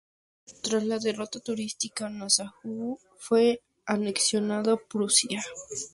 Tras 0.63 0.83
la 0.83 0.97
derrota 0.97 1.37
austríaca, 1.47 2.09
Nassau 2.09 2.97
fue 3.19 3.61
anexionado 3.85 4.73
a 4.73 4.77
Prusia. 4.77 5.43